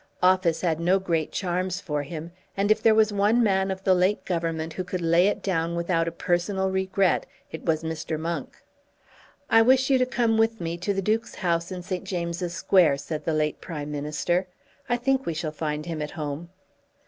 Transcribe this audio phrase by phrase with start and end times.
[0.23, 3.83] Office had had no great charms for him; and if there was one man of
[3.83, 8.19] the late Government who could lay it down without a personal regret, it was Mr.
[8.19, 8.57] Monk.
[9.47, 12.03] "I wish you to come with me to the Duke's house in St.
[12.03, 14.47] James's Square," said the late Prime Minister.
[14.89, 16.49] "I think we shall find him at home."